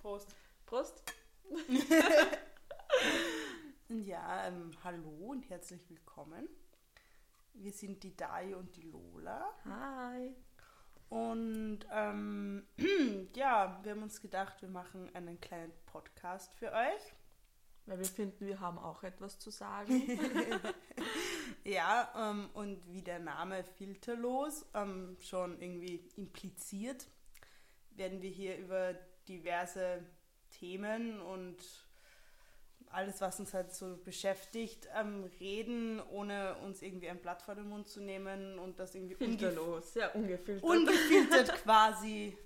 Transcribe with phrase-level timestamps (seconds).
[0.00, 0.34] Prost.
[0.66, 1.02] Prost.
[3.88, 6.48] ja, ähm, hallo und herzlich willkommen.
[7.54, 9.54] Wir sind die Dai und die Lola.
[9.64, 10.34] Hi.
[11.10, 12.66] Und ähm,
[13.34, 17.14] ja, wir haben uns gedacht, wir machen einen kleinen Podcast für euch.
[17.86, 19.92] Weil wir finden, wir haben auch etwas zu sagen.
[21.64, 27.06] ja, ähm, und wie der Name filterlos ähm, schon irgendwie impliziert,
[27.90, 28.94] werden wir hier über
[29.28, 30.02] diverse
[30.50, 31.56] Themen und
[32.90, 37.68] alles, was uns halt so beschäftigt, ähm, reden, ohne uns irgendwie ein Blatt vor den
[37.68, 40.62] Mund zu nehmen und das irgendwie filterlos, ja, ungefiltert.
[40.62, 42.36] ungefiltert quasi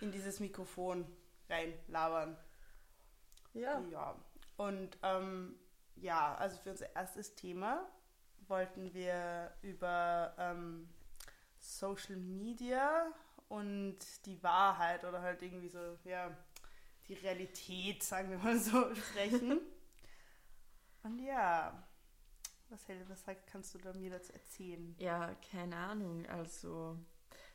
[0.00, 1.06] in dieses Mikrofon
[1.48, 2.36] reinlabern.
[3.54, 3.82] Ja.
[3.90, 4.16] Ja.
[4.56, 5.58] Und ähm,
[5.96, 7.86] ja, also für unser erstes Thema
[8.48, 10.88] wollten wir über ähm,
[11.58, 13.12] Social Media
[13.48, 16.36] und die Wahrheit oder halt irgendwie so, ja,
[17.08, 19.60] die Realität, sagen wir mal so, sprechen.
[21.02, 21.82] und ja,
[22.68, 24.94] was, was kannst du da mir dazu erzählen?
[24.98, 26.26] Ja, keine Ahnung.
[26.26, 26.98] Also,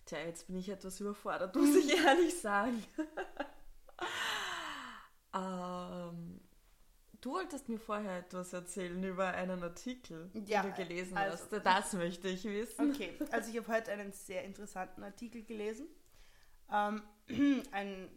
[0.05, 2.83] tja, jetzt bin ich etwas überfordert, muss ich ehrlich sagen.
[5.33, 6.40] ähm,
[7.21, 11.65] du wolltest mir vorher etwas erzählen über einen Artikel, ja, den du gelesen also, hast.
[11.65, 12.91] Das möchte ich wissen.
[12.91, 15.87] Okay, also ich habe heute einen sehr interessanten Artikel gelesen.
[16.71, 17.01] Ähm,
[17.71, 18.09] ein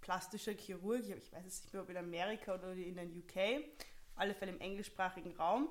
[0.00, 3.64] plastischer Chirurg, ich weiß es nicht mehr, ob in Amerika oder in den UK,
[4.10, 5.68] auf alle Fälle im englischsprachigen Raum,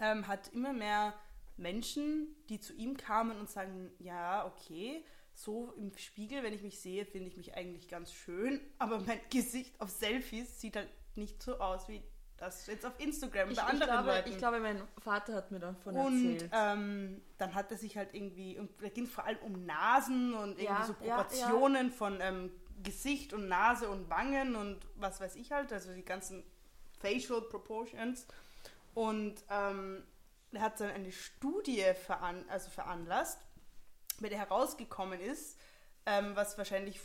[0.00, 1.14] ähm, hat immer mehr
[1.56, 6.80] Menschen, die zu ihm kamen und sagen, ja, okay, so im Spiegel, wenn ich mich
[6.80, 10.88] sehe, finde ich mich eigentlich ganz schön, aber mein Gesicht auf Selfies sieht halt
[11.20, 12.02] nicht so aus wie
[12.40, 14.30] das jetzt auf Instagram ich, bei anderen ich glaube, Leuten.
[14.30, 16.50] Ich glaube, mein Vater hat mir davon und, erzählt.
[16.52, 20.32] Ähm, dann hat er sich halt irgendwie, und da ging es vor allem um Nasen
[20.32, 22.50] und irgendwie Ja, so ja, Proportionen von ähm,
[22.82, 26.42] Gesicht und Nase und Wangen und was weiß ich halt, also die ganzen
[26.98, 28.26] Facial Proportions.
[28.94, 30.02] Und ähm,
[30.52, 33.38] er hat dann eine Studie veran also veranlasst,
[34.20, 35.60] bei der herausgekommen ist,
[36.06, 37.00] ähm, was wahrscheinlich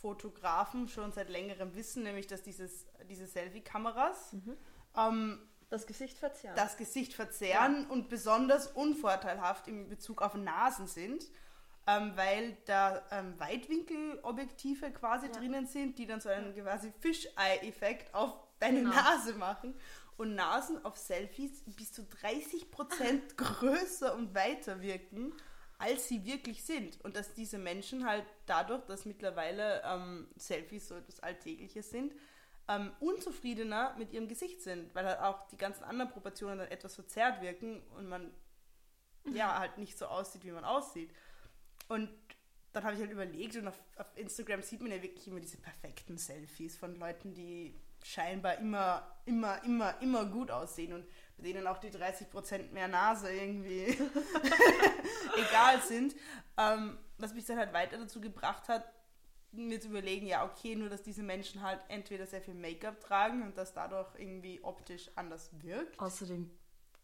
[0.00, 4.34] Fotografen schon seit längerem wissen, nämlich dass dieses, diese Selfie-Kameras
[4.96, 6.56] ähm, das Gesicht verzerren.
[6.56, 11.24] das Gesicht verzehren und besonders unvorteilhaft in Bezug auf Nasen sind,
[11.86, 15.32] ähm, weil da ähm, Weitwinkelobjektive quasi Ja.
[15.32, 18.94] drinnen sind, die dann so einen quasi Fischei-Effekt auf deine Genau.
[18.94, 19.74] Nase machen.
[20.16, 22.66] Und Nasen auf Selfies bis zu 30%
[23.36, 25.32] größer und weiter wirken,
[25.80, 27.00] als sie wirklich sind.
[27.00, 32.14] Und dass diese Menschen halt dadurch, dass mittlerweile ähm, Selfies so etwas Alltägliches sind,
[32.68, 36.94] ähm, unzufriedener mit ihrem Gesicht sind, weil halt auch die ganzen anderen Proportionen dann etwas
[36.94, 38.30] verzerrt wirken und man
[39.32, 41.10] ja halt nicht so aussieht, wie man aussieht.
[41.88, 42.10] Und
[42.72, 45.56] dann habe ich halt überlegt und auf, auf Instagram sieht man ja wirklich immer diese
[45.56, 47.74] perfekten Selfies von Leuten, die
[48.04, 51.06] scheinbar immer, immer, immer, immer gut aussehen und
[51.42, 53.86] denen auch die 30% mehr Nase irgendwie
[55.36, 56.14] egal sind.
[56.56, 58.84] Ähm, was mich dann halt weiter dazu gebracht hat,
[59.52, 63.42] mir zu überlegen, ja, okay, nur dass diese Menschen halt entweder sehr viel Make-up tragen
[63.42, 65.98] und das dadurch irgendwie optisch anders wirkt.
[65.98, 66.50] Außerdem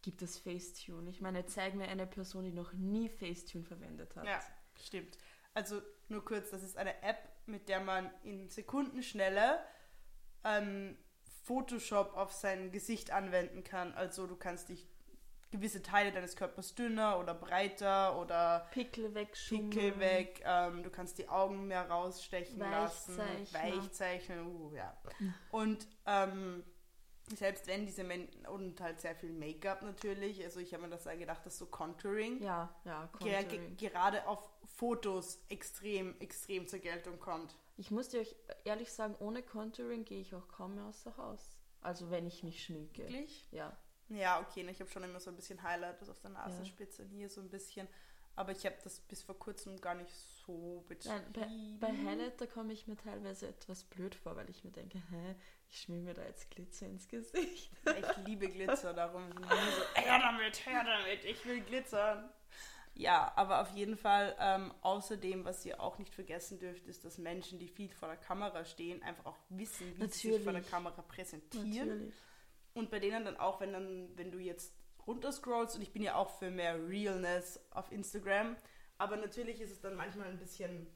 [0.01, 1.09] gibt es Facetune.
[1.09, 4.25] Ich meine, zeig mir eine Person, die noch nie Facetune verwendet hat.
[4.25, 4.41] Ja,
[4.81, 5.17] stimmt.
[5.53, 9.59] Also nur kurz, das ist eine App, mit der man in Sekundenschnelle
[10.43, 10.97] ähm,
[11.47, 13.93] Photoshop auf sein Gesicht anwenden kann.
[13.93, 14.85] Also du kannst dich
[15.49, 19.69] gewisse Teile deines Körpers dünner oder breiter oder Pickel wegschummeln.
[19.69, 23.17] Pickel weg, ähm, du kannst die Augen mehr rausstechen lassen.
[23.17, 24.95] Weichzeichnen, uh, ja.
[25.51, 26.65] Und ähm,
[27.33, 31.05] selbst wenn diese Menschen, und halt sehr viel Make-up natürlich, also ich habe mir das
[31.05, 33.77] gedacht, dass so Contouring Ja, ja, Contouring.
[33.77, 37.55] gerade auf Fotos extrem, extrem zur Geltung kommt.
[37.77, 38.25] Ich muss dir
[38.65, 41.57] ehrlich sagen, ohne Contouring gehe ich auch kaum mehr außer Haus.
[41.81, 43.03] Also wenn ich mich schminke.
[43.03, 43.47] Wirklich?
[43.51, 43.77] Ja.
[44.09, 47.09] Ja, okay, ne, ich habe schon immer so ein bisschen Highlight auf der Nasenspitze und
[47.09, 47.87] hier so ein bisschen,
[48.37, 50.13] aber ich habe das bis vor kurzem gar nicht
[50.45, 51.79] so Nein, bei, betrieben.
[51.79, 55.35] bei Highlight, da komme ich mir teilweise etwas blöd vor, weil ich mir denke, hä,
[55.69, 57.69] ich schmier mir da jetzt Glitzer ins Gesicht.
[57.99, 62.29] Ich liebe Glitzer, darum bin ich so, hör damit, hör damit, ich will glitzern.
[62.97, 67.19] Ja, aber auf jeden Fall, ähm, außerdem, was ihr auch nicht vergessen dürft, ist, dass
[67.19, 70.53] Menschen, die viel vor der Kamera stehen, einfach auch wissen, wie sie sich vor der
[70.53, 70.71] Natürlich.
[70.71, 71.89] Kamera präsentieren.
[71.89, 72.13] Natürlich.
[72.73, 74.73] Und bei denen dann auch, wenn dann, wenn du jetzt
[75.05, 78.55] runterscrollst, und ich bin ja auch für mehr Realness auf Instagram,
[78.97, 80.87] aber natürlich ist es dann manchmal ein bisschen,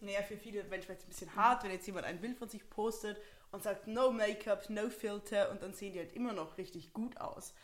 [0.00, 2.68] naja, für viele Menschen vielleicht ein bisschen hart, wenn jetzt jemand ein Bild von sich
[2.68, 3.18] postet
[3.50, 7.16] und sagt, no Make-up, no Filter, und dann sehen die halt immer noch richtig gut
[7.16, 7.54] aus.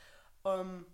[0.46, 0.86] Ähm,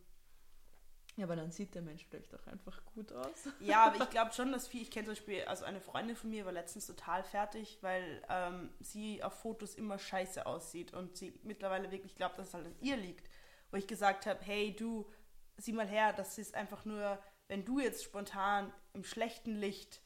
[1.17, 3.49] Ja, aber dann sieht der Mensch vielleicht auch einfach gut aus.
[3.61, 6.29] Ja, aber ich glaube schon, dass viel, ich kenne zum Beispiel, also eine Freundin von
[6.29, 11.33] mir war letztens total fertig, weil ähm, sie auf Fotos immer scheiße aussieht und sie
[11.43, 13.29] mittlerweile wirklich glaubt, dass es halt an ihr liegt.
[13.71, 15.11] Wo ich gesagt habe, hey du,
[15.57, 17.19] sieh mal her, das ist einfach nur,
[17.49, 20.03] wenn du jetzt spontan im schlechten Licht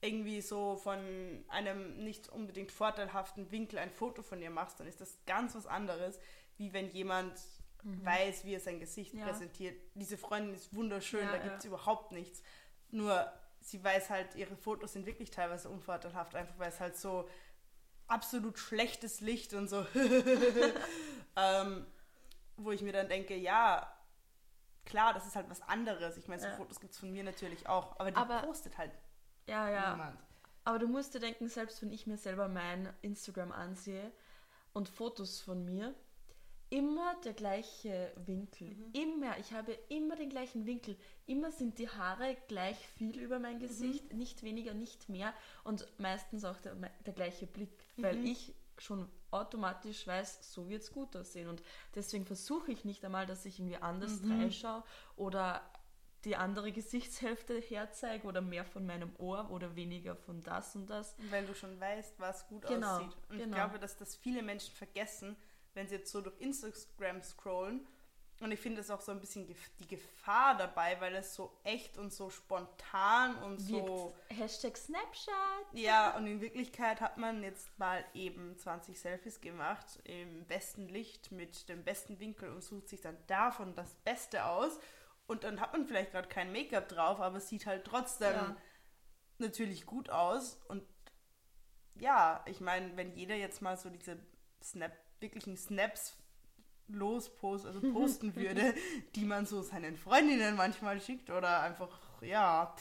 [0.00, 5.00] irgendwie so von einem nicht unbedingt vorteilhaften Winkel ein Foto von dir machst, dann ist
[5.00, 6.20] das ganz was anderes,
[6.56, 7.32] wie wenn jemand
[7.82, 8.04] mhm.
[8.04, 9.24] weiß, wie er sein Gesicht ja.
[9.26, 9.80] präsentiert.
[9.94, 11.68] Diese Freundin ist wunderschön, ja, da gibt es ja.
[11.68, 12.42] überhaupt nichts.
[12.90, 13.30] Nur
[13.60, 17.28] sie weiß halt, ihre Fotos sind wirklich teilweise unvorteilhaft, einfach weil es halt so
[18.06, 19.86] absolut schlechtes Licht und so.
[21.36, 21.86] ähm,
[22.56, 23.90] wo ich mir dann denke, ja,
[24.84, 26.16] klar, das ist halt was anderes.
[26.16, 26.54] Ich meine, so ja.
[26.54, 28.92] Fotos gibt es von mir natürlich auch, aber die aber, postet halt
[29.46, 29.90] ja, ja.
[29.92, 30.18] niemand.
[30.64, 34.12] Aber du musst dir denken, selbst wenn ich mir selber mein Instagram ansehe
[34.72, 35.94] und Fotos von mir,
[36.72, 38.68] immer der gleiche Winkel.
[38.68, 38.92] Mhm.
[38.94, 39.38] Immer.
[39.38, 40.96] Ich habe immer den gleichen Winkel.
[41.26, 43.60] Immer sind die Haare gleich viel über mein mhm.
[43.60, 44.10] Gesicht.
[44.10, 44.18] Mhm.
[44.18, 45.34] Nicht weniger, nicht mehr.
[45.64, 47.70] Und meistens auch der, der gleiche Blick.
[47.96, 48.02] Mhm.
[48.02, 51.48] Weil ich schon automatisch weiß, so wird es gut aussehen.
[51.48, 51.62] Und
[51.94, 54.40] deswegen versuche ich nicht einmal, dass ich irgendwie anders mhm.
[54.40, 54.82] reinschaue
[55.16, 55.60] oder
[56.24, 61.16] die andere Gesichtshälfte herzeige oder mehr von meinem Ohr oder weniger von das und das.
[61.28, 63.14] Weil du schon weißt, was gut genau, aussieht.
[63.28, 63.44] Und genau.
[63.44, 65.36] ich glaube, dass das viele Menschen vergessen,
[65.74, 67.86] wenn sie jetzt so durch Instagram scrollen.
[68.42, 69.46] Und ich finde es auch so ein bisschen
[69.78, 73.86] die Gefahr dabei, weil es so echt und so spontan und Wirkt.
[73.86, 74.16] so.
[74.30, 75.66] Hashtag Snapchat.
[75.72, 81.30] Ja, und in Wirklichkeit hat man jetzt mal eben 20 Selfies gemacht im besten Licht
[81.30, 84.80] mit dem besten Winkel und sucht sich dann davon das Beste aus.
[85.28, 88.56] Und dann hat man vielleicht gerade kein Make-up drauf, aber es sieht halt trotzdem ja.
[89.38, 90.58] natürlich gut aus.
[90.66, 90.82] Und
[91.94, 94.18] ja, ich meine, wenn jeder jetzt mal so diese
[94.62, 94.92] Snap
[95.22, 96.16] wirklichen Snaps
[96.88, 98.74] losposten, also posten würde,
[99.14, 102.74] die man so seinen Freundinnen manchmal schickt oder einfach, ja,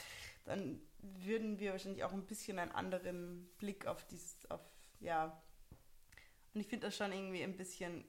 [0.45, 4.61] dann würden wir wahrscheinlich auch ein bisschen einen anderen Blick auf dieses, auf,
[4.99, 5.41] ja.
[6.53, 8.05] Und ich finde das schon irgendwie ein bisschen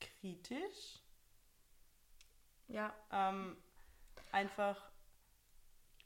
[0.00, 1.00] kritisch.
[2.68, 2.92] Ja.
[3.12, 3.56] Ähm,
[4.32, 4.90] einfach,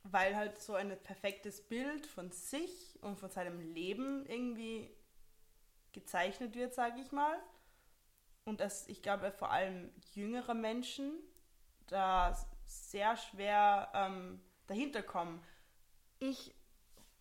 [0.05, 4.90] weil halt so ein perfektes Bild von sich und von seinem Leben irgendwie
[5.93, 7.40] gezeichnet wird, sage ich mal
[8.50, 11.12] und dass ich glaube vor allem jüngere Menschen
[11.87, 15.41] da sehr schwer ähm, dahinter kommen.
[16.19, 16.55] Ich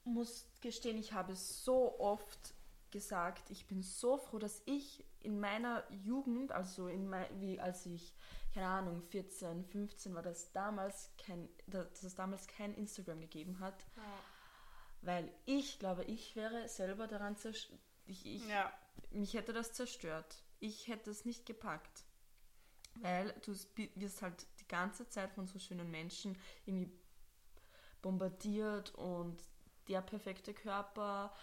[0.03, 2.55] muss gestehen, ich habe so oft
[2.91, 7.85] gesagt, ich bin so froh, dass ich in meiner Jugend, also in mein, wie als
[7.85, 8.13] ich
[8.53, 13.85] keine Ahnung 14, 15 war, dass damals kein, dass es damals kein Instagram gegeben hat,
[13.95, 14.03] ja.
[15.03, 17.79] weil ich glaube, ich wäre selber daran zerstört.
[18.07, 18.73] Ich, ich, ja.
[19.11, 22.05] Mich hätte das zerstört ich hätte es nicht gepackt.
[22.95, 23.53] Weil du
[23.95, 26.91] wirst halt die ganze Zeit von so schönen Menschen irgendwie
[28.01, 29.37] bombardiert und
[29.87, 31.33] der perfekte Körper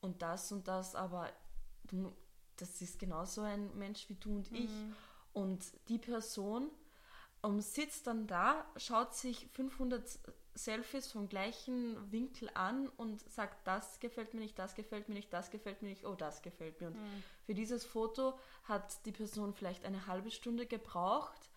[0.00, 1.32] und das und das, aber
[1.84, 2.12] du,
[2.56, 4.70] das ist genauso ein Mensch wie du und ich.
[4.70, 4.96] Mhm.
[5.32, 6.70] Und die Person
[7.42, 10.18] um, sitzt dann da, schaut sich 500
[10.54, 15.32] Selfies vom gleichen Winkel an und sagt, das gefällt mir nicht, das gefällt mir nicht,
[15.32, 16.88] das gefällt mir nicht, oh, das gefällt mir.
[16.88, 17.22] Und mhm.
[17.44, 21.50] für dieses Foto hat die Person vielleicht eine halbe Stunde gebraucht,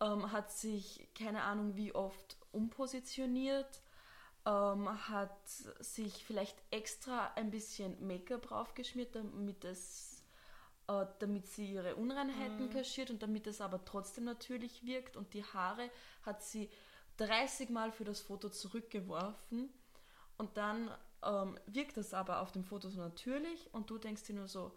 [0.00, 3.82] ähm, hat sich keine Ahnung wie oft umpositioniert,
[4.44, 5.48] ähm, hat
[5.78, 10.12] sich vielleicht extra ein bisschen Make-up draufgeschmiert, damit es
[10.88, 12.70] äh, damit sie ihre Unreinheiten mhm.
[12.70, 15.88] kaschiert und damit es aber trotzdem natürlich wirkt und die Haare
[16.22, 16.68] hat sie
[17.16, 19.72] 30 Mal für das Foto zurückgeworfen
[20.38, 20.90] und dann
[21.22, 24.74] ähm, wirkt das aber auf dem Foto so natürlich und du denkst dir nur so,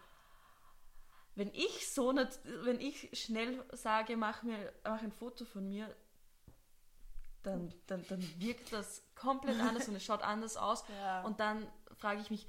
[1.35, 5.93] wenn ich so nicht, wenn ich schnell sage, mach mir mach ein Foto von mir,
[7.43, 10.83] dann, dann, dann wirkt das komplett anders und es schaut anders aus.
[11.01, 11.21] Ja.
[11.23, 12.47] Und dann frage ich mich,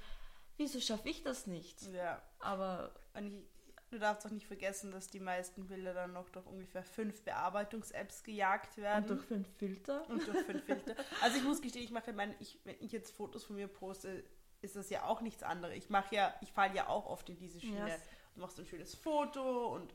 [0.57, 1.81] wieso schaffe ich das nicht?
[1.91, 2.21] Ja.
[2.39, 3.47] Aber und
[3.89, 8.23] Du darfst auch nicht vergessen, dass die meisten Bilder dann noch durch ungefähr fünf Bearbeitungs-Apps
[8.23, 9.03] gejagt werden.
[9.03, 10.09] Und durch fünf Filter.
[10.09, 10.95] Und durch fünf Filter.
[11.21, 14.25] Also ich muss gestehen, ich mache meine, ich, wenn ich jetzt Fotos von mir poste,
[14.61, 15.75] ist das ja auch nichts anderes.
[15.75, 17.87] Ich mache ja, ich falle ja auch oft in diese Schiene.
[17.87, 18.01] Yes.
[18.35, 19.93] Du machst ein schönes Foto und,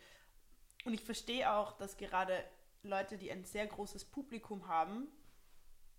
[0.84, 2.42] und ich verstehe auch, dass gerade
[2.82, 5.06] Leute, die ein sehr großes Publikum haben,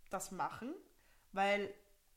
[0.10, 0.74] das machen,
[1.32, 1.74] weil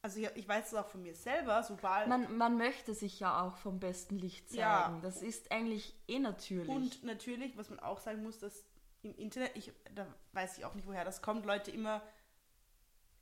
[0.06, 2.06] also ich, ich weiß es auch von mir selber, sobald.
[2.06, 4.60] Man, man möchte sich ja auch vom besten Licht zeigen.
[4.60, 5.00] Ja.
[5.02, 6.68] Das ist eigentlich eh natürlich.
[6.68, 8.64] Und natürlich, was man auch sagen muss, dass
[9.02, 12.02] im Internet, ich, da weiß ich auch nicht, woher das kommt, Leute immer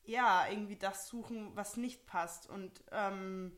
[0.05, 2.51] ja, irgendwie das suchen, was nicht passt.
[2.51, 3.57] Und ähm,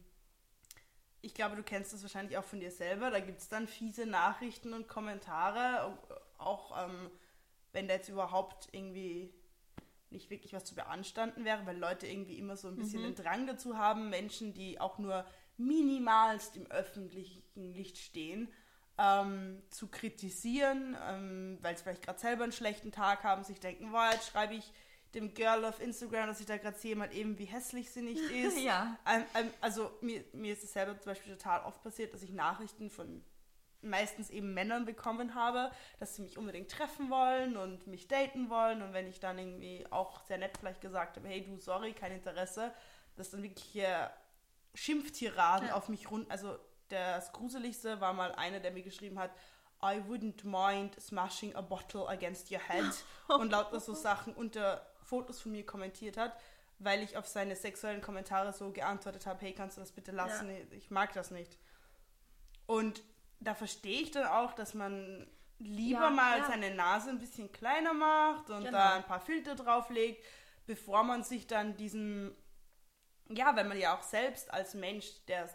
[1.20, 3.10] ich glaube, du kennst das wahrscheinlich auch von dir selber.
[3.10, 5.98] Da gibt es dann fiese Nachrichten und Kommentare,
[6.38, 7.10] auch ähm,
[7.72, 9.34] wenn da jetzt überhaupt irgendwie
[10.10, 13.14] nicht wirklich was zu beanstanden wäre, weil Leute irgendwie immer so ein bisschen Mhm.
[13.14, 15.24] den Drang dazu haben, Menschen, die auch nur
[15.56, 18.48] minimalst im öffentlichen Licht stehen,
[18.98, 23.90] ähm, zu kritisieren, ähm, weil sie vielleicht gerade selber einen schlechten Tag haben, sich denken,
[23.92, 24.72] boah, jetzt schreibe ich
[25.14, 28.20] dem Girl auf Instagram, dass ich da gerade sehe, mal eben, wie hässlich sie nicht
[28.30, 28.58] ist.
[28.58, 28.98] Ja.
[29.06, 32.32] Ähm, ähm, also mir, mir ist es selber zum Beispiel total oft passiert, dass ich
[32.32, 33.22] Nachrichten von
[33.82, 38.82] meistens eben Männern bekommen habe, dass sie mich unbedingt treffen wollen und mich daten wollen
[38.82, 42.12] und wenn ich dann irgendwie auch sehr nett vielleicht gesagt habe, hey du, sorry, kein
[42.12, 42.72] Interesse,
[43.16, 44.10] dass dann wirklich hier
[44.74, 45.74] Schimpftiraden Ja.
[45.74, 49.30] auf mich rund, also das Gruseligste war mal einer, der mir geschrieben hat,
[49.82, 52.84] I wouldn't mind smashing a bottle against your head
[53.28, 56.38] und lauter so Sachen unter Fotos von mir kommentiert hat,
[56.78, 60.50] weil ich auf seine sexuellen Kommentare so geantwortet habe, hey, kannst du das bitte lassen?
[60.72, 61.58] Ich mag das nicht.
[62.66, 63.02] Und
[63.40, 65.26] da verstehe ich dann auch, dass man
[65.58, 66.46] lieber Ja, mal ja.
[66.46, 68.72] seine Nase ein bisschen kleiner macht und Genau.
[68.78, 70.22] da ein paar Filter drauflegt,
[70.66, 72.34] bevor man sich dann diesen,
[73.28, 75.48] ja, wenn man ja auch selbst als Mensch, der,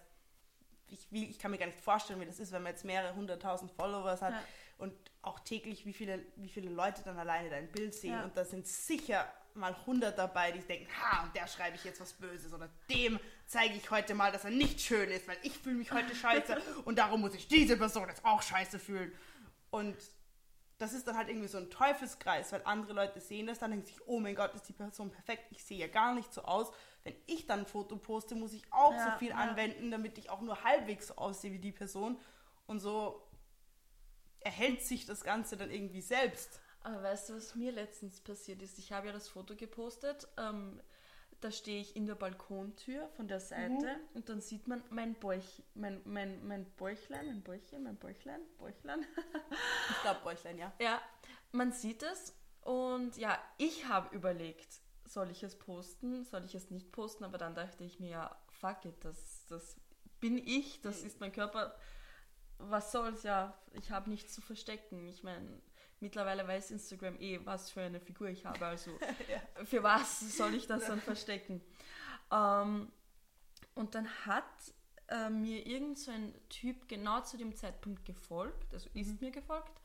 [0.89, 3.15] ich, will, ich kann mir gar nicht vorstellen, wie das ist, wenn man jetzt mehrere
[3.15, 4.43] hunderttausend Followers hat Ja.
[4.79, 8.43] und auch täglich, wie viele, wie viele Leute dann alleine dein Bild sehen und da
[8.45, 12.53] sind sicher mal hundert dabei, die denken, ha, und der schreibe ich jetzt was Böses
[12.53, 15.91] oder dem zeige ich heute mal, dass er nicht schön ist, weil ich fühle mich
[15.91, 19.12] heute scheiße und darum muss ich diese Person jetzt auch scheiße fühlen.
[19.70, 19.96] Und
[20.77, 23.86] das ist dann halt irgendwie so ein Teufelskreis, weil andere Leute sehen das, dann denken
[23.86, 26.72] sich, oh mein Gott, ist die Person perfekt, ich sehe ja gar nicht so aus.
[27.03, 29.36] Wenn ich dann ein Foto poste, muss ich auch Ja, so viel ja.
[29.36, 32.20] anwenden, damit ich auch nur halbwegs so aussehe wie die Person.
[32.67, 33.27] Und so
[34.39, 36.60] erhält sich das Ganze dann irgendwie selbst.
[36.83, 38.79] Aber weißt du, was mir letztens passiert ist?
[38.79, 40.27] Ich habe ja das Foto gepostet.
[40.38, 40.81] Ähm,
[41.41, 45.63] da stehe ich in der Balkontür von der Seite und dann sieht man mein Bäuch,
[45.73, 49.05] mein, mein, mein Bäuchlein, mein Bäuchchen, mein Bäuchlein, Bäuchlein.
[49.89, 50.71] Ich glaube, Bäuchlein, ja.
[50.79, 51.01] Ja,
[51.51, 56.69] man sieht es und ja, ich habe überlegt, soll ich es posten, soll ich es
[56.69, 59.77] nicht posten, aber dann dachte ich mir, ja, fuck it, das, das
[60.19, 61.75] bin ich, das ist mein Körper,
[62.59, 65.07] was soll's, ja, ich habe nichts zu verstecken.
[65.07, 65.59] Ich meine,
[66.01, 68.91] mittlerweile weiß Instagram eh, was für eine Figur ich habe, also
[69.65, 71.62] für was soll ich das dann verstecken?
[72.31, 72.91] Ähm,
[73.75, 74.43] und dann hat
[75.08, 79.81] äh, mir irgend so ein Typ genau zu dem Zeitpunkt gefolgt, also ist mir gefolgt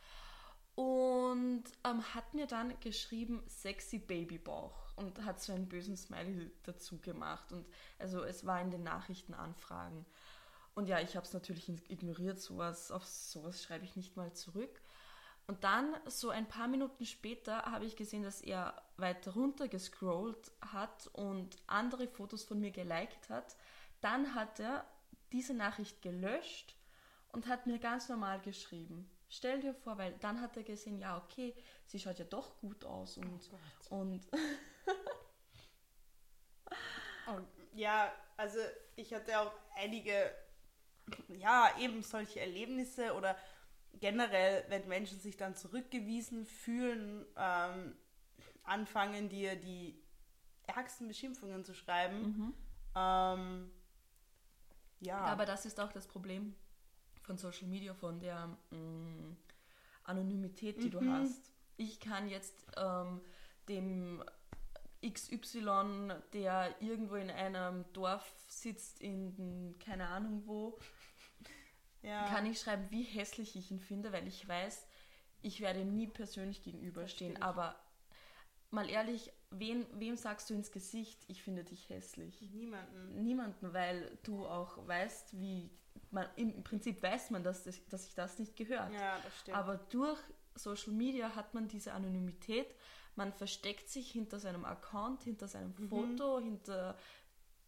[0.74, 6.98] und ähm, hat mir dann geschrieben sexy Babybauch und hat so einen bösen Smiley dazu
[6.98, 7.66] gemacht und
[7.98, 10.04] also es war in den Nachrichtenanfragen
[10.76, 14.82] und ja, ich habe es natürlich ignoriert, sowas auf sowas schreibe ich nicht mal zurück.
[15.46, 20.50] Und dann, so ein paar Minuten später, habe ich gesehen, dass er weiter runter gescrollt
[20.60, 23.56] hat und andere Fotos von mir geliked hat.
[24.00, 24.84] Dann hat er
[25.32, 26.74] diese Nachricht gelöscht
[27.28, 29.08] und hat mir ganz normal geschrieben.
[29.28, 32.84] Stell dir vor, weil dann hat er gesehen, ja, okay, sie schaut ja doch gut
[32.84, 33.50] aus und,
[33.90, 34.26] und
[37.28, 37.40] Oh,
[37.74, 38.60] ja, also
[38.94, 40.30] ich hatte auch einige,
[41.28, 43.36] ja, eben solche Erlebnisse oder
[44.00, 47.96] generell, wenn Menschen sich dann zurückgewiesen fühlen, ähm,
[48.62, 50.00] anfangen dir die
[50.66, 52.54] ärgsten Beschimpfungen zu schreiben.
[52.94, 53.70] Ähm,
[55.00, 55.18] ja.
[55.18, 56.54] Aber das ist auch das Problem
[57.22, 59.36] von Social Media, von der mm,
[60.04, 61.52] Anonymität, die du hast.
[61.76, 63.20] Ich kann jetzt ähm,
[63.68, 64.24] dem
[65.06, 70.78] XY, der irgendwo in einem Dorf sitzt, in keine Ahnung wo,
[72.02, 72.26] ja.
[72.28, 74.86] kann ich schreiben, wie hässlich ich ihn finde, weil ich weiß,
[75.42, 77.40] ich werde ihm nie persönlich gegenüberstehen.
[77.42, 77.76] Aber
[78.70, 82.40] mal ehrlich, wen, wem sagst du ins Gesicht, ich finde dich hässlich?
[82.52, 83.22] Niemanden.
[83.22, 85.70] niemanden, weil du auch weißt, wie
[86.10, 88.92] man im Prinzip weiß man, dass, das, dass sich das nicht gehört.
[88.92, 89.56] Ja, das stimmt.
[89.56, 90.18] Aber durch
[90.54, 92.74] Social Media hat man diese Anonymität.
[93.14, 95.88] Man versteckt sich hinter seinem Account, hinter seinem Mhm.
[95.88, 96.96] Foto, hinter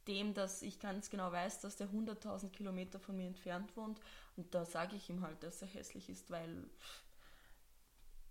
[0.08, 4.00] dem, dass ich ganz genau weiß, dass der 100.000 Kilometer von mir entfernt wohnt.
[4.36, 6.68] Und da sage ich ihm halt, dass er hässlich ist, weil.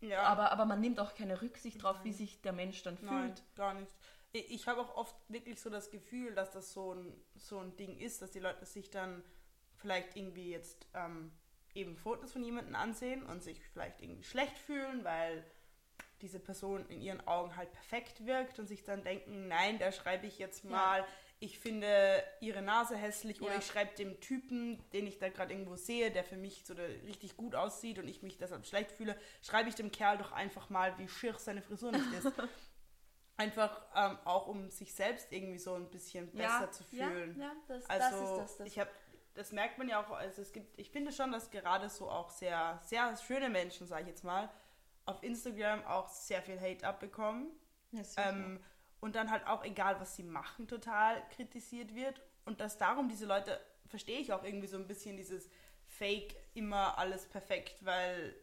[0.02, 0.24] ja.
[0.24, 3.12] Aber, aber man nimmt auch keine Rücksicht drauf, wie sich der Mensch dann fühlt.
[3.12, 3.92] Nein, gar nicht.
[4.34, 7.76] Ich, ich habe auch oft wirklich so das Gefühl, dass das so ein, so ein
[7.78, 9.24] Ding ist, dass die Leute sich dann
[9.76, 11.32] vielleicht irgendwie jetzt ähm,
[11.76, 15.46] eben Fotos von jemandem ansehen und sich vielleicht irgendwie schlecht fühlen, weil
[16.22, 20.26] diese Person in ihren Augen halt perfekt wirkt und sich dann denken, nein, da schreibe
[20.26, 21.06] ich jetzt mal,
[21.40, 23.60] ich finde ihre Nase hässlich oder Ja.
[23.60, 26.74] ich schreibe dem Typen, den ich da gerade irgendwo sehe, der für mich so
[27.06, 30.70] richtig gut aussieht und ich mich deshalb schlecht fühle, schreibe ich dem Kerl doch einfach
[30.70, 32.32] mal, wie schier seine Frisur nicht ist.
[33.40, 37.40] Einfach ähm, auch, um sich selbst irgendwie so ein bisschen besser zu fühlen.
[37.40, 38.58] Ja, ja das, Also das ist das.
[38.58, 38.68] das.
[38.68, 38.90] ich habe,
[39.36, 40.10] das merkt man ja auch.
[40.10, 44.02] Also es gibt, ich finde schon, dass gerade so auch sehr, sehr schöne Menschen, sage
[44.04, 44.50] ich jetzt mal,
[45.06, 47.52] auf Instagram auch sehr viel Hate abbekommen.
[47.92, 48.60] Ja, ähm,
[49.00, 52.22] und dann halt auch egal, was sie machen, total kritisiert wird.
[52.46, 55.50] Und dass darum diese Leute, verstehe ich auch irgendwie so ein bisschen dieses
[55.86, 58.36] Fake, immer alles perfekt, weil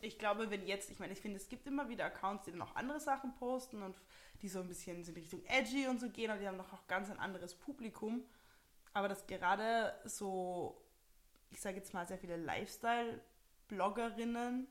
[0.00, 2.62] ich glaube, wenn jetzt, ich meine, ich finde, es gibt immer wieder Accounts, die dann
[2.62, 3.96] auch andere Sachen posten und
[4.42, 6.86] die so ein bisschen in Richtung edgy und so gehen, und die haben doch auch
[6.86, 8.22] ganz ein anderes Publikum.
[8.92, 10.80] Aber dass gerade so,
[11.50, 14.68] ich sage jetzt mal, sehr viele Lifestyle-Bloggerinnen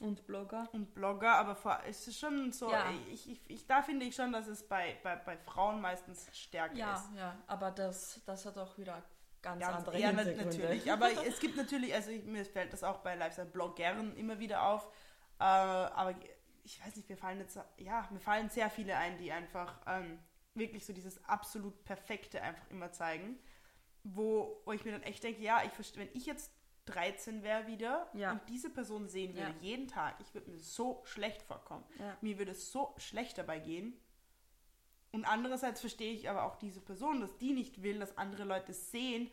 [0.00, 0.68] Und Blogger.
[0.72, 2.90] und Blogger, aber vor, es ist schon so, Ja.
[3.10, 6.74] ich, ich, ich, da finde ich schon, dass es bei, bei, bei Frauen meistens stärker
[6.76, 7.10] Ja, ist.
[7.16, 9.02] ja, aber das, das hat auch wieder
[9.42, 10.44] ganz, Ganz, andere ja, Hintergründe.
[10.44, 10.90] natürlich.
[10.90, 14.86] Aber es gibt natürlich, also ich, mir fällt das auch bei Lifestyle-Bloggern immer wieder auf.
[15.38, 16.14] Äh, aber
[16.64, 20.18] ich weiß nicht, mir fallen jetzt, ja, mir fallen sehr viele ein, die einfach ähm,
[20.54, 23.38] wirklich so dieses absolut Perfekte einfach immer zeigen.
[24.04, 26.50] Wo, wo ich mir dann echt denke, ja, ich verstehe, wenn ich jetzt
[26.86, 28.32] 13 wäre wieder Ja.
[28.32, 29.60] und diese Person sehen würde Ja.
[29.60, 31.84] jeden Tag, ich würde mir so schlecht vorkommen.
[31.98, 32.16] Ja.
[32.20, 33.96] Mir würde es so schlecht dabei gehen.
[35.12, 38.72] Und andererseits verstehe ich aber auch diese Person, dass die nicht will, dass andere Leute
[38.72, 39.30] sehen,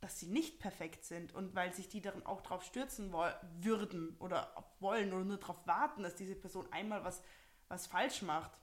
[0.00, 4.54] dass sie nicht perfekt sind und weil sich die darin auch drauf stürzen würden oder
[4.78, 7.22] wollen oder nur darauf warten, dass diese Person einmal was,
[7.68, 8.60] was falsch macht.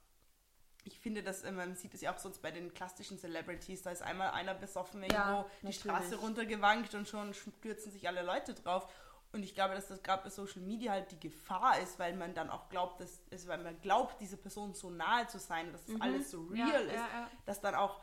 [0.86, 3.92] Ich finde, dass äh, man sieht es ja auch sonst bei den klassischen Celebrities, da
[3.92, 5.80] ist einmal einer besoffen irgendwo Ja, die natürlich.
[5.82, 8.92] Straße runtergewankt und schon stürzen sich alle Leute drauf.
[9.32, 12.36] Und ich glaube, dass das gerade bei Social Media halt die Gefahr ist, weil man
[12.36, 15.86] dann auch glaubt, dass es, weil man glaubt, diese Person so nahe zu sein, dass
[15.86, 16.56] das alles so Mhm.
[16.56, 18.00] Ja, real ist, ja, dass dann auch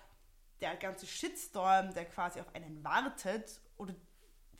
[0.60, 3.94] der ganze Shitstorm, der quasi auf einen wartet oder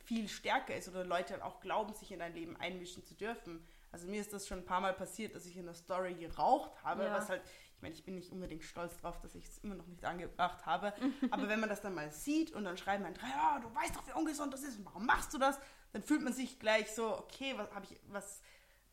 [0.05, 3.67] viel stärker ist oder Leute dann auch glauben, sich in dein Leben einmischen zu dürfen.
[3.91, 6.71] Also mir ist das schon ein paar Mal passiert, dass ich in der Story geraucht
[6.83, 7.41] habe, was halt,
[7.81, 10.67] ich meine, ich bin nicht unbedingt stolz drauf, dass ich es immer noch nicht angebracht
[10.67, 10.93] habe,
[11.31, 14.05] aber wenn man das dann mal sieht und dann schreiben man, ja, du weißt doch,
[14.05, 15.59] wie ungesund das ist, und warum machst du das?
[15.91, 18.41] Dann fühlt man sich gleich so, okay, was habe ich, was,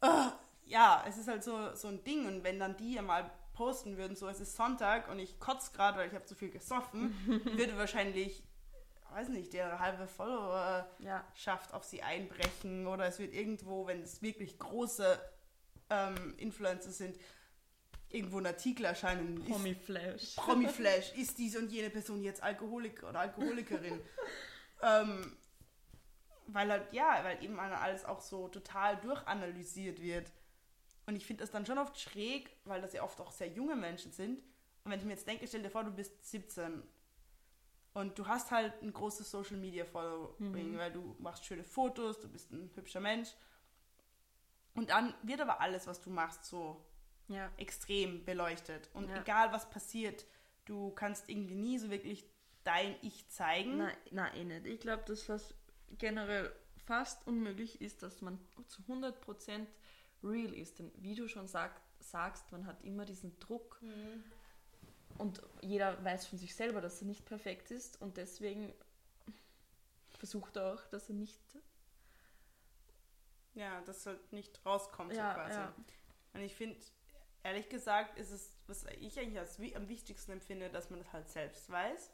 [0.01, 0.33] ah,
[0.65, 3.99] ja, es ist halt so, so ein Ding und wenn dann die ja mal posten
[3.99, 7.15] würden, so es ist Sonntag und ich kotze gerade, weil ich habe zu viel gesoffen,
[7.59, 8.43] würde wahrscheinlich,
[9.11, 11.27] weiß nicht, der halbe Follower Ja.
[11.35, 15.21] schafft auf sie einbrechen oder es wird irgendwo, wenn es wirklich große
[15.91, 17.19] ähm, Influencer sind,
[18.11, 19.45] irgendwo ein Artikel erscheinen.
[19.45, 20.37] Promi-Flash.
[20.37, 24.01] Promiflash, ist diese und jene Person jetzt Alkoholiker oder Alkoholikerin?
[24.83, 25.37] ähm,
[26.47, 30.33] weil halt, ja, weil eben alles auch so total durchanalysiert wird.
[31.07, 33.77] Und ich finde das dann schon oft schräg, weil das ja oft auch sehr junge
[33.77, 34.39] Menschen sind.
[34.85, 36.83] Und wenn ich mir jetzt denke, stell dir vor, du bist 17
[37.95, 42.29] und du hast halt ein großes Social Media Following, weil du machst schöne Fotos, du
[42.29, 43.31] bist ein hübscher Mensch.
[44.75, 46.88] Und dann wird aber alles, was du machst, so
[47.29, 47.51] Ja.
[47.57, 48.89] extrem beleuchtet.
[48.95, 49.21] Und Ja.
[49.21, 50.27] egal was passiert,
[50.65, 52.25] du kannst irgendwie nie so wirklich
[52.65, 53.79] dein Ich zeigen.
[53.79, 54.67] Nein, nein, eh nicht.
[54.67, 55.55] Ich glaube, dass was
[55.99, 56.53] generell
[56.85, 59.67] fast unmöglich ist, dass man zu 100%
[60.23, 60.79] real ist.
[60.79, 63.81] Denn wie du schon sag, sagst, man hat immer diesen Druck
[65.19, 68.73] und jeder weiß von sich selber, dass er nicht perfekt ist und deswegen
[70.11, 71.41] versucht er auch, dass er nicht...
[73.55, 75.59] Ja, dass halt nicht rauskommt Ja, so quasi.
[75.59, 75.75] ja.
[76.35, 76.79] Und ich finde,
[77.43, 81.29] ehrlich gesagt, ist es, was ich eigentlich als am wichtigsten empfinde, dass man das halt
[81.29, 82.11] selbst weiß.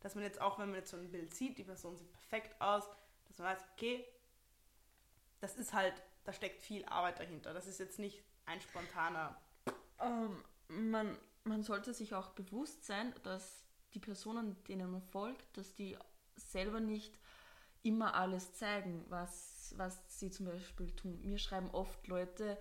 [0.00, 2.60] Dass man jetzt auch, wenn man jetzt so ein Bild sieht, die Person sieht perfekt
[2.60, 2.84] aus,
[3.26, 4.06] dass man weiß, okay,
[5.40, 7.52] das ist halt, da steckt viel Arbeit dahinter.
[7.54, 9.40] Das ist jetzt nicht ein spontaner.
[10.00, 15.74] Ähm, man, man sollte sich auch bewusst sein, dass die Personen, denen man folgt, dass
[15.74, 15.96] die
[16.36, 17.18] selber nicht
[17.82, 21.20] immer alles zeigen, was, was sie zum Beispiel tun.
[21.22, 22.58] Mir schreiben oft Leute,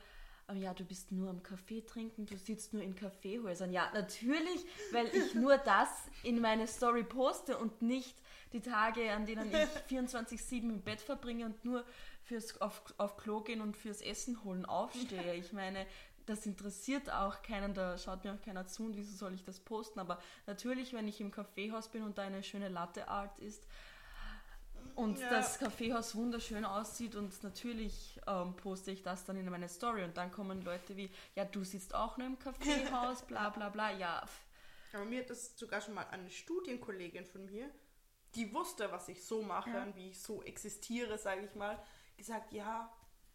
[0.54, 3.72] ja, du bist nur am Kaffee trinken, du sitzt nur in Kaffeehäusern.
[3.72, 5.90] Ja, natürlich, weil ich nur das
[6.24, 8.16] in meine Story poste und nicht
[8.54, 9.56] die Tage, an denen ich
[9.98, 11.84] 24-7 im Bett verbringe und nur
[12.24, 15.34] fürs auf, auf Klo gehen und fürs Essen holen aufstehe.
[15.36, 15.86] Ich meine,
[16.26, 19.60] das interessiert auch keinen, da schaut mir auch keiner zu und wieso soll ich das
[19.60, 20.00] posten.
[20.00, 23.68] Aber natürlich, wenn ich im Kaffeehaus bin und da eine schöne Latte Art ist
[24.96, 25.30] und Ja.
[25.30, 30.16] das Kaffeehaus wunderschön aussieht und natürlich ähm, poste ich das dann in meine Story und
[30.18, 34.24] dann kommen Leute wie, ja, du sitzt auch nur im Kaffeehaus, bla bla bla, ja.
[34.94, 37.70] Aber mir hat das sogar schon mal eine Studienkollegin von mir,
[38.36, 39.84] die wusste, was ich so mache Ja.
[39.84, 41.82] und wie ich so existiere, sage ich mal,
[42.18, 42.92] gesagt, ja,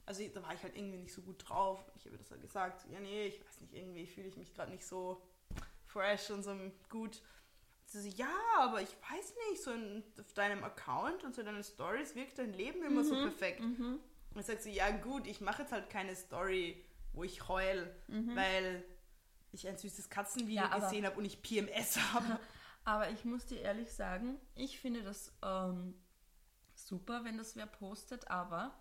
[0.06, 1.78] also da war ich halt irgendwie nicht so gut drauf.
[1.96, 4.72] Ich habe das halt gesagt, ja, nee, ich weiß nicht, irgendwie fühle ich mich gerade
[4.72, 5.22] nicht so
[5.86, 6.56] fresh und so
[6.88, 7.20] gut.
[7.92, 12.14] Sie ja, aber ich weiß nicht, so in, auf deinem Account und so deinen Stories
[12.14, 13.60] wirkt dein Leben immer so perfekt.
[14.32, 17.92] Und ich sage sie, ja gut, ich mache jetzt halt keine Story, wo ich heul,
[18.36, 18.84] weil
[19.52, 22.38] ich ein süßes Katzenvideo Ja, gesehen habe und ich PMS habe.
[22.84, 25.94] Aber ich muss dir ehrlich sagen, ich finde das ähm,
[26.74, 28.72] super, wenn das wer postet, aber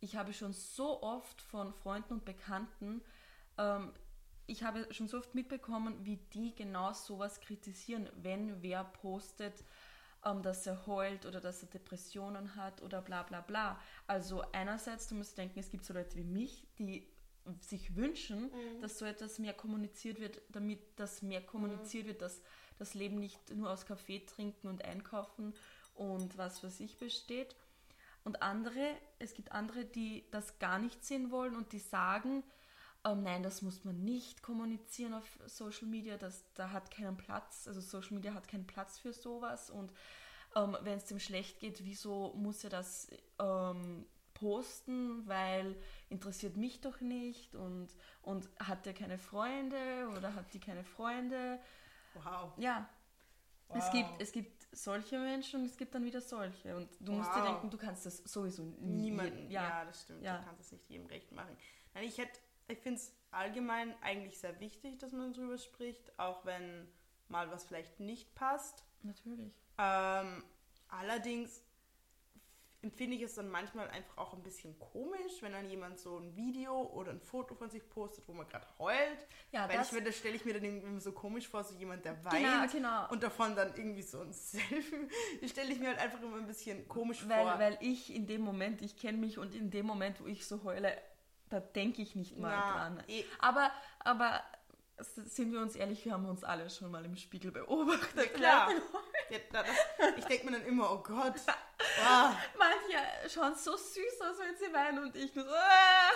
[0.00, 3.02] ich habe schon so oft von Freunden und Bekannten
[3.56, 3.92] ähm,
[4.48, 9.62] ich habe schon so oft mitbekommen, wie die genau sowas kritisieren, wenn wer postet,
[10.24, 13.78] ähm, dass er heult oder dass er Depressionen hat oder bla bla bla.
[14.06, 17.06] Also einerseits, du musst denken, es gibt so Leute wie mich, die
[17.60, 18.80] sich wünschen, mhm.
[18.80, 22.08] dass so etwas mehr kommuniziert wird, damit das mehr kommuniziert mhm.
[22.08, 22.42] wird, dass
[22.78, 25.54] das Leben nicht nur aus Kaffee trinken und einkaufen
[25.94, 27.54] und was für sich besteht.
[28.24, 32.44] Und andere, es gibt andere, die das gar nicht sehen wollen und die sagen,
[33.12, 37.66] ähm, nein, das muss man nicht kommunizieren auf Social Media, das, da hat keinen Platz,
[37.66, 39.92] also Social Media hat keinen Platz für sowas und
[40.56, 45.76] ähm, wenn es dem schlecht geht, wieso muss er das ähm, posten, weil
[46.08, 47.88] interessiert mich doch nicht und,
[48.22, 51.58] und hat der keine Freunde oder hat die keine Freunde?
[52.14, 52.52] Wow.
[52.56, 52.88] Ja.
[53.68, 53.76] Wow.
[53.78, 56.74] Es, gibt, es gibt solche Menschen und es gibt dann wieder solche.
[56.74, 57.18] Und du wow.
[57.18, 59.50] musst dir denken, du kannst das sowieso niemanden.
[59.50, 59.62] Ja.
[59.62, 60.22] ja, das stimmt.
[60.22, 60.38] Ja.
[60.38, 61.54] Du kannst es nicht jedem recht machen.
[61.94, 66.44] Nein, ich hätte ich finde es allgemein eigentlich sehr wichtig, dass man darüber spricht, auch
[66.44, 66.88] wenn
[67.28, 68.84] mal was vielleicht nicht passt.
[69.02, 69.52] Natürlich.
[69.78, 70.44] Ähm,
[70.88, 71.62] allerdings
[72.80, 76.36] empfinde ich es dann manchmal einfach auch ein bisschen komisch, wenn dann jemand so ein
[76.36, 79.26] Video oder ein Foto von sich postet, wo man gerade heult.
[79.50, 82.04] Ja, Weil das, ich, das stelle ich mir dann irgendwie so komisch vor, so jemand,
[82.04, 83.10] der weint genau, genau.
[83.10, 85.08] und davon dann irgendwie so ein Selfie.
[85.40, 87.58] Das stelle ich mir halt einfach immer ein bisschen komisch weil, vor.
[87.58, 90.62] Weil ich in dem Moment, ich kenne mich und in dem Moment, wo ich so
[90.62, 90.96] heule,
[91.50, 93.04] da denke ich nicht mal Na, dran.
[93.08, 93.24] Eh.
[93.40, 94.42] Aber, aber
[94.98, 98.34] sind wir uns ehrlich, wir haben uns alle schon mal im Spiegel beobachtet.
[98.34, 98.70] Klar.
[99.30, 99.66] Ja, das,
[100.16, 101.34] ich denke mir dann immer, oh Gott.
[102.04, 102.36] Ah.
[102.56, 105.50] Manche schauen so süß aus, wenn sie weinen und ich nur so.
[105.52, 106.10] Ah.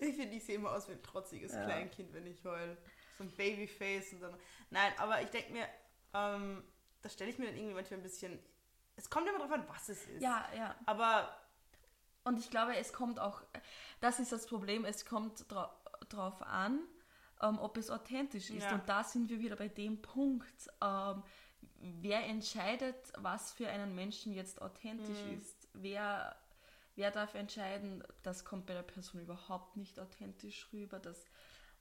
[0.00, 1.64] Ich finde, ich sehe immer aus wie ein trotziges ja.
[1.64, 2.76] Kleinkind, wenn ich heul.
[3.18, 4.34] So ein Babyface und dann.
[4.70, 5.66] Nein, aber ich denke mir,
[6.14, 6.62] ähm,
[7.00, 8.38] das stelle ich mir dann irgendwie manchmal ein bisschen.
[8.96, 10.22] Es kommt immer darauf an, was es ist.
[10.22, 10.74] Ja, ja.
[10.86, 11.34] Aber
[12.24, 13.42] und ich glaube, es kommt auch,
[14.00, 15.76] das ist das Problem, es kommt dra
[16.08, 16.80] drauf an,
[17.40, 18.64] ähm, ob es authentisch ist.
[18.64, 18.74] Ja.
[18.74, 21.22] Und da sind wir wieder bei dem Punkt, ähm,
[21.80, 25.38] wer entscheidet, was für einen Menschen jetzt authentisch mhm.
[25.38, 25.68] ist.
[25.72, 26.36] Wer,
[26.96, 30.98] wer darf entscheiden, das kommt bei der Person überhaupt nicht authentisch rüber.
[30.98, 31.24] Das,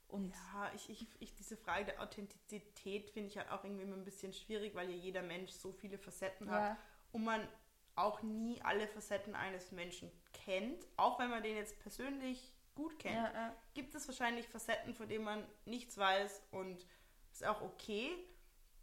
[0.07, 3.97] und ja, ich, ich, ich, diese Frage der Authentizität finde ich halt auch irgendwie immer
[3.97, 6.53] ein bisschen schwierig, weil ja jeder Mensch so viele Facetten ja.
[6.53, 6.77] hat
[7.11, 7.47] und man
[7.95, 13.15] auch nie alle Facetten eines Menschen kennt, auch wenn man den jetzt persönlich gut kennt,
[13.15, 13.55] ja, ja.
[13.73, 16.85] gibt es wahrscheinlich Facetten, von denen man nichts weiß und
[17.31, 18.11] ist auch okay.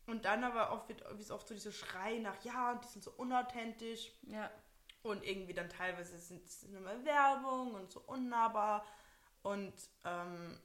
[0.06, 3.04] Und dann aber oft wird wie es oft so diese Schrei nach, ja, die sind
[3.04, 4.12] so unauthentisch.
[4.22, 4.50] Ja.
[5.02, 8.86] Und irgendwie dann teilweise sind es immer Werbung und so unnahbar.
[9.42, 10.58] Und ähm,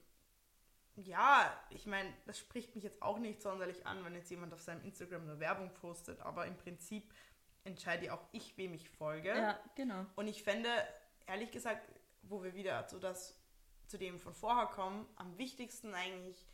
[0.96, 4.62] ja, ich meine, das spricht mich jetzt auch nicht sonderlich an, wenn jetzt jemand auf
[4.62, 7.12] seinem Instagram eine Werbung postet, aber im Prinzip
[7.64, 9.28] entscheide auch ich, wem ich folge.
[9.28, 10.06] Ja, genau.
[10.16, 10.68] Und ich fände,
[11.26, 11.88] ehrlich gesagt,
[12.22, 13.40] wo wir wieder zu, das,
[13.86, 16.46] zu dem von vorher kommen, am wichtigsten eigentlich,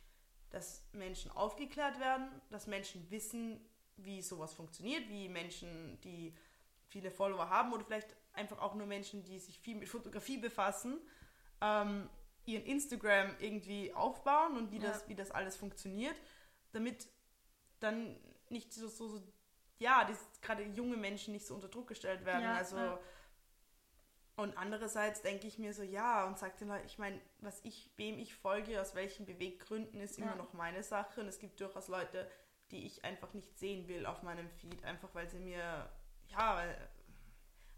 [0.49, 3.61] dass Menschen aufgeklärt werden, dass Menschen wissen,
[3.97, 6.35] wie sowas funktioniert, wie Menschen, die
[6.87, 10.99] viele Follower haben oder vielleicht einfach auch nur Menschen, die sich viel mit Fotografie befassen,
[11.61, 12.09] ähm,
[12.45, 14.89] ihren Instagram irgendwie aufbauen und wie, ja.
[14.89, 16.15] das, wie das alles funktioniert,
[16.71, 17.07] damit
[17.79, 18.17] dann
[18.49, 19.21] nicht so, so, so
[19.81, 20.07] ja,
[20.41, 22.43] gerade junge Menschen nicht so unter Druck gestellt werden.
[22.43, 22.99] Ja, also ja.
[24.35, 27.89] und andererseits denke ich mir so, ja, und sagt den Leuten, ich meine, was ich,
[27.97, 31.21] wem ich folge, aus welchen Beweggründen, ist immer noch meine Sache.
[31.21, 32.29] Und es gibt durchaus Leute,
[32.69, 35.89] die ich einfach nicht sehen will auf meinem Feed, einfach weil sie mir,
[36.27, 36.63] ja,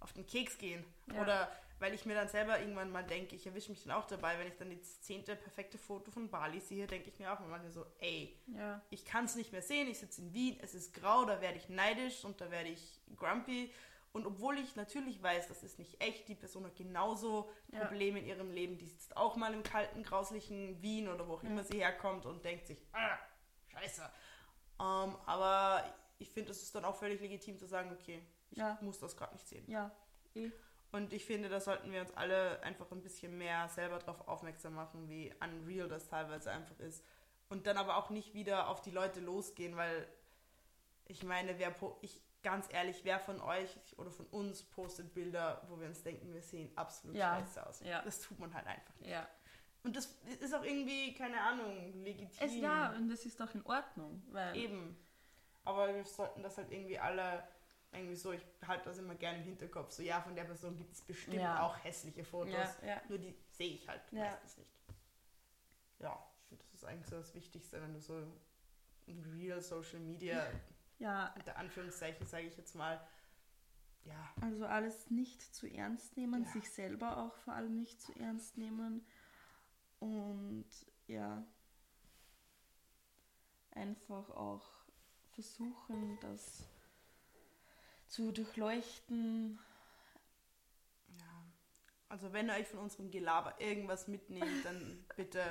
[0.01, 0.83] auf den Keks gehen.
[1.21, 1.49] Oder
[1.83, 4.47] weil ich mir dann selber irgendwann mal denke, ich erwische mich dann auch dabei, wenn
[4.47, 7.85] ich dann das zehnte perfekte Foto von Bali sehe, denke ich mir auch immer so,
[7.99, 8.81] ey, ja.
[8.89, 11.57] ich kann es nicht mehr sehen, ich sitze in Wien, es ist grau, da werde
[11.57, 13.69] ich neidisch und da werde ich grumpy.
[14.13, 17.83] Und obwohl ich natürlich weiß, das ist nicht echt, die Person hat genauso ja.
[17.83, 21.43] Probleme in ihrem Leben, die sitzt auch mal im kalten, grauslichen Wien oder wo auch
[21.43, 21.49] ja.
[21.49, 23.17] immer sie herkommt und denkt sich, ah,
[23.67, 24.03] scheiße.
[24.77, 25.83] Um, ähm, aber
[26.17, 29.33] ich finde, es ist dann auch völlig legitim zu sagen, okay, ich muss das gerade
[29.33, 29.69] nicht sehen.
[29.69, 29.91] Ja,
[30.33, 30.49] eh.
[30.93, 34.75] Und ich finde, da sollten wir uns alle einfach ein bisschen mehr selber darauf aufmerksam
[34.75, 37.03] machen, wie unreal das teilweise einfach ist.
[37.49, 40.07] Und dann aber auch nicht wieder auf die Leute losgehen, weil
[41.07, 45.79] ich meine, wer ich ganz ehrlich, wer von euch oder von uns postet Bilder, wo
[45.79, 47.39] wir uns denken, wir sehen absolut ja.
[47.39, 47.79] scheiße aus.
[47.79, 48.03] Ja.
[48.03, 49.09] Das tut man halt einfach nicht.
[49.09, 49.27] Ja.
[49.81, 52.37] Und das ist auch irgendwie, keine Ahnung, legitim.
[52.39, 54.21] Es, ja, und das ist doch in Ordnung.
[54.53, 54.95] Eben.
[55.63, 57.43] Aber wir sollten das halt irgendwie alle
[57.93, 60.93] irgendwie so, ich halte das immer gerne im Hinterkopf, so ja, von der Person gibt
[60.93, 61.63] es bestimmt ja.
[61.63, 63.01] auch hässliche Fotos, ja, ja.
[63.07, 64.71] nur die sehe ich halt meistens nicht.
[65.99, 68.25] Ja, ich finde, das ist eigentlich so das Wichtigste, wenn du so
[69.07, 70.45] real Social Media,
[70.99, 71.33] ja.
[71.35, 72.99] unter Anführungszeichen sage ich jetzt mal,
[74.05, 74.33] ja.
[74.41, 79.05] Also alles nicht zu ernst nehmen, sich selber auch vor allem nicht zu ernst nehmen.
[79.99, 80.67] Und
[81.07, 81.45] ja,
[83.71, 84.65] einfach auch
[85.31, 86.67] versuchen, das
[88.13, 89.59] zu durchleuchten.
[91.09, 91.45] Ja.
[92.09, 95.41] Also wenn ihr euch von unserem Gelaber irgendwas mitnehmt, dann bitte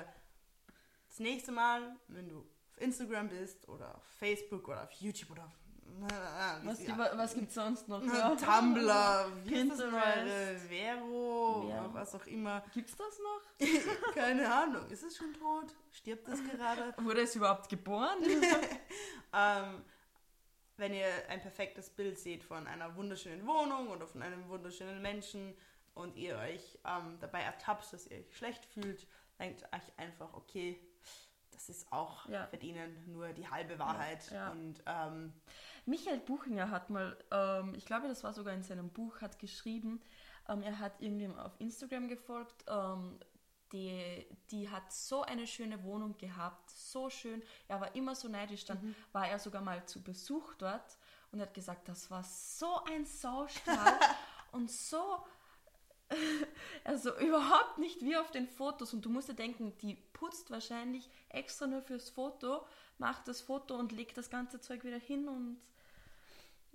[1.09, 5.45] das nächste Mal, wenn du auf Instagram bist oder auf Facebook oder auf YouTube oder
[5.45, 5.53] auf
[6.65, 6.97] was, ja.
[6.97, 8.03] was gibt es sonst noch?
[8.03, 8.35] Ja.
[8.35, 12.63] Tumblr, Pinterest, Vero, Vero, was auch immer.
[12.73, 13.69] Gibt es das noch?
[14.15, 14.89] Keine Ahnung.
[14.89, 15.75] Ist es schon tot?
[15.91, 16.95] Stirbt es gerade?
[16.97, 18.19] Wurde es überhaupt geboren?
[19.35, 19.85] ähm,
[20.83, 25.55] wenn ihr ein perfektes Bild seht von einer wunderschönen Wohnung oder von einem wunderschönen Menschen
[25.95, 29.07] und ihr euch ähm, dabei ertappt, dass ihr euch schlecht fühlt,
[29.39, 30.81] denkt euch einfach, okay,
[31.53, 32.49] das ist auch ja.
[32.51, 34.29] mit ihnen nur die halbe Wahrheit.
[34.33, 34.51] Ja, ja.
[34.51, 35.33] Und, ähm,
[35.87, 40.03] Michael Buchinger hat mal, ähm, ich glaube, das war sogar in seinem Buch, hat geschrieben,
[40.49, 43.21] ähm, er hat irgendwie auf Instagram gefolgt, ähm,
[43.73, 47.43] die, die hat so eine schöne Wohnung gehabt, so schön.
[47.69, 48.65] Er war immer so neidisch.
[48.65, 48.95] Dann mhm.
[49.13, 50.99] war er sogar mal zu Besuch dort
[51.31, 53.99] und hat gesagt, das war so ein Saustall
[54.53, 55.25] und so
[56.85, 58.93] also überhaupt nicht wie auf den Fotos.
[58.93, 62.67] Und du musst dir denken, die putzt wahrscheinlich extra nur fürs Foto,
[62.99, 65.61] macht das Foto und legt das ganze Zeug wieder hin und.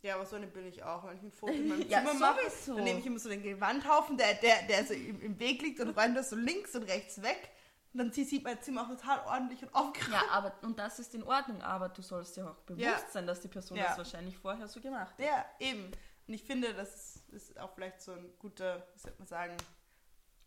[0.04, 1.06] Ja, aber so eine bin ich auch.
[1.06, 3.44] Wenn ich ein Foto in meinem ja, Zimmer mache, dann nehme ich immer so den
[3.44, 6.84] Gewandhaufen, der, der, der so im, im Weg liegt und räume das so links und
[6.84, 7.50] rechts weg.
[7.94, 10.14] Und dann sieht mein Zimmer auch total ordentlich und aufgeräumt.
[10.14, 13.00] Ja, aber und das ist in Ordnung, aber du sollst ja auch bewusst ja.
[13.12, 13.86] sein, dass die Person ja.
[13.86, 15.26] das wahrscheinlich vorher so gemacht hat.
[15.26, 15.92] Ja, eben.
[16.28, 19.58] Und ich finde, das ist auch vielleicht so ein guter, wie soll man sagen,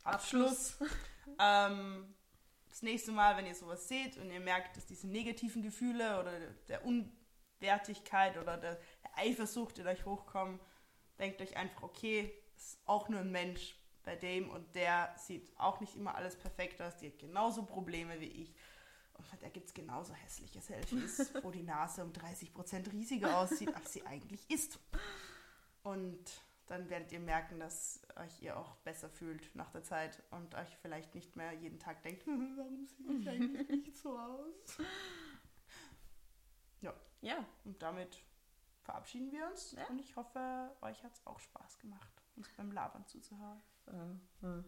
[0.05, 0.77] Abschluss.
[0.81, 0.91] Abschluss.
[1.41, 2.15] ähm,
[2.69, 6.33] das nächste Mal, wenn ihr sowas seht und ihr merkt, dass diese negativen Gefühle oder
[6.69, 8.79] der Unwertigkeit oder der
[9.16, 10.61] Eifersucht in euch hochkommen,
[11.18, 15.81] denkt euch einfach, okay, ist auch nur ein Mensch bei dem und der sieht auch
[15.81, 18.55] nicht immer alles perfekt aus, die hat genauso Probleme wie ich.
[19.14, 23.92] Und da gibt es genauso hässliche Selfies, wo die Nase um 30% riesiger aussieht, als
[23.92, 24.79] sie eigentlich ist.
[25.83, 30.55] Und dann werdet ihr merken, dass euch ihr auch besser fühlt nach der Zeit und
[30.55, 34.79] euch vielleicht nicht mehr jeden Tag denkt, warum sehe ich eigentlich nicht so aus?
[36.83, 36.94] Ja.
[37.20, 37.44] Ja.
[37.66, 38.23] Und damit
[38.90, 39.87] verabschieden wir uns ja.
[39.88, 43.62] und ich hoffe, euch hat es auch Spaß gemacht, uns beim Labern zuzuhören.
[43.87, 44.62] Uh, uh.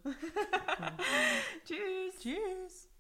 [1.65, 2.19] Tschüss.
[2.21, 2.92] Tschüss.